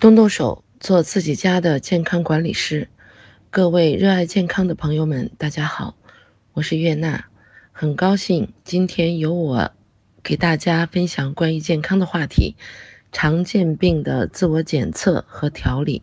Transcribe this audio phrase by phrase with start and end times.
[0.00, 2.88] 动动手，做自己家的健康管理师。
[3.50, 5.96] 各位热爱健康的朋友们，大家好，
[6.52, 7.24] 我是月娜，
[7.72, 9.72] 很高兴今天由我
[10.22, 12.54] 给大家分享关于健康的话题——
[13.10, 16.02] 常见病的自我检测和调理。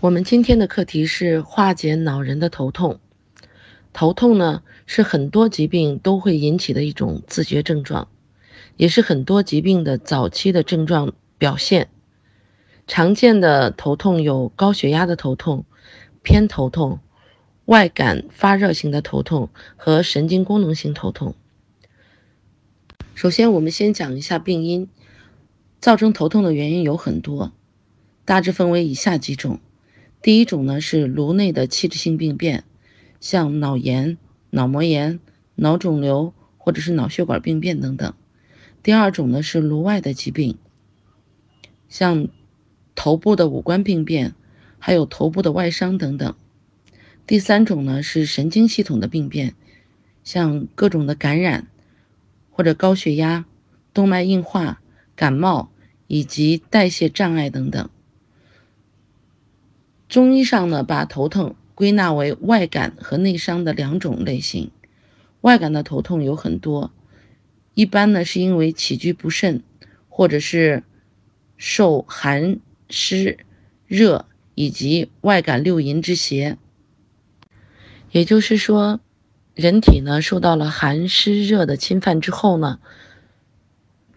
[0.00, 3.00] 我们今天的课题是化解恼人的头痛。
[3.92, 8.08] 头痛呢，是很多疾病都会引起的一种自觉症状，
[8.78, 11.90] 也是很多疾病的早期的症状表现。
[12.86, 15.64] 常见的头痛有高血压的头痛、
[16.22, 17.00] 偏头痛、
[17.64, 21.34] 外感发热型的头痛和神经功能性头痛。
[23.16, 24.88] 首先，我们先讲一下病因。
[25.78, 27.52] 造成头痛的原因有很多，
[28.24, 29.60] 大致分为以下几种。
[30.22, 32.64] 第一种呢是颅内的器质性病变，
[33.20, 34.16] 像脑炎、
[34.50, 35.20] 脑膜炎、
[35.54, 38.14] 脑肿瘤或者是脑血管病变等等。
[38.82, 40.56] 第二种呢是颅外的疾病，
[41.88, 42.28] 像。
[42.96, 44.34] 头部的五官病变，
[44.80, 46.34] 还有头部的外伤等等。
[47.26, 49.54] 第三种呢是神经系统的病变，
[50.24, 51.68] 像各种的感染，
[52.50, 53.44] 或者高血压、
[53.92, 54.80] 动脉硬化、
[55.14, 55.70] 感冒
[56.06, 57.88] 以及代谢障碍等等。
[60.08, 64.70] 中医上呢把头痛归纳为外感和内伤的两种类型。
[65.42, 66.92] 外感的头痛有很多，
[67.74, 69.62] 一般呢是因为起居不慎，
[70.08, 70.82] 或者是
[71.56, 72.58] 受寒。
[72.88, 73.38] 湿、
[73.86, 76.56] 热以及外感六淫之邪，
[78.10, 79.00] 也就是说，
[79.54, 82.78] 人体呢受到了寒湿热的侵犯之后呢，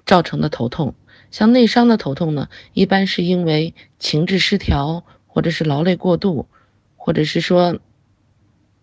[0.05, 0.95] 造成的头痛。
[1.31, 6.47] 像内伤的头痛呢，一般是因为情志失调，或者是劳累过度，
[6.95, 7.79] 或者是说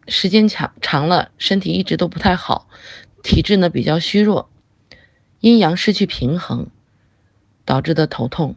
[0.07, 2.69] 时间长长了，身体一直都不太好，
[3.23, 4.49] 体质呢比较虚弱，
[5.41, 6.69] 阴阳失去平衡
[7.65, 8.57] 导致的头痛。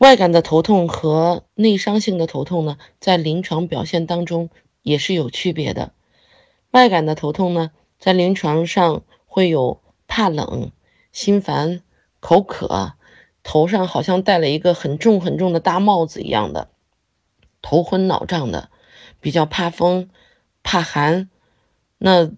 [0.00, 4.48] 外感的头痛和内伤性的头痛呢，在临床表现当中
[4.80, 5.92] 也是有区别的。
[6.70, 10.72] 外感的头痛呢，在临床上会有怕冷、
[11.12, 11.82] 心烦、
[12.18, 12.94] 口渴，
[13.42, 16.70] 头上好像戴了一个很重很重的大帽子一样的，
[17.60, 18.70] 头昏脑胀的，
[19.20, 20.08] 比较怕风、
[20.62, 21.28] 怕寒。
[21.98, 22.30] 那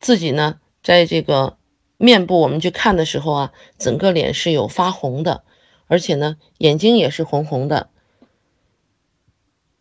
[0.00, 1.58] 自己呢，在这个
[1.98, 5.44] 面部我们去看的时候啊，整个脸是有发红的。
[5.92, 7.90] 而且呢，眼睛也是红红的。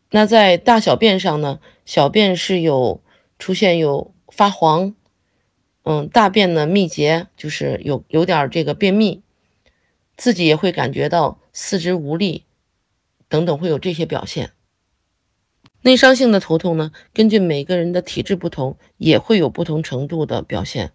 [0.10, 3.02] 那在大小便上呢，小便是有
[3.40, 4.94] 出现有发黄，
[5.84, 9.22] 嗯，大便呢秘结，就是有有点这个便秘，
[10.18, 12.44] 自己也会感觉到四肢无力，
[13.30, 14.52] 等等会有这些表现。
[15.82, 20.92] 内伤性的头痛呢，根据每个人的体质不同，也会有不同程度的表现。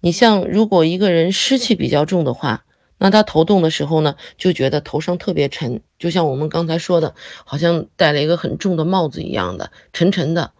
[0.00, 2.64] 你像如果一个人湿气比较重的话。
[2.98, 7.14] 那他头痛的时候呢，就觉得头上特别沉，就像我们刚才说的，
[7.44, 10.52] 好像戴了一个很重的帽子一样的，沉沉的，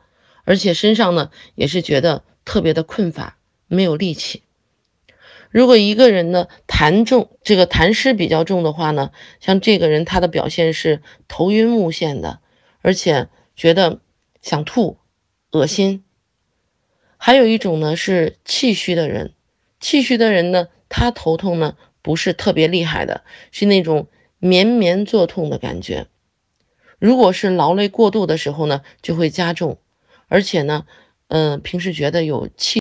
[0.45, 3.39] 而且身上呢也是觉得特别的困乏，
[3.69, 4.43] 没有力气。
[5.51, 12.41] 如果一个人呢痰重，这个痰湿比较重的话呢，像这个人他的表现是头晕目眩的，
[12.83, 14.01] 而且觉得
[14.43, 14.99] 想吐、
[15.53, 16.05] 恶心。
[17.17, 19.33] 还有一种呢是气虚的人，
[19.81, 21.77] 气虚的人呢，他头痛呢。
[22.07, 24.07] 不是特别厉害的，是那种
[24.39, 26.07] 绵绵作痛的感觉。
[27.01, 29.81] 如果是劳累过度的时候呢，就会加重，
[30.29, 30.87] 而且呢，
[31.27, 32.75] 嗯，平时觉得有气